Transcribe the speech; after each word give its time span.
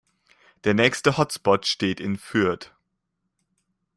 Der 0.63 0.73
nächste 0.73 1.15
Hotspot 1.17 1.67
steht 1.67 1.99
in 1.99 2.17
Fürth. 2.17 2.73